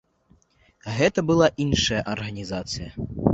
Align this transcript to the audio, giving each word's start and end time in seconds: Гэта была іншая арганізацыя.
Гэта 0.99 1.19
была 1.29 1.47
іншая 1.67 2.01
арганізацыя. 2.15 2.89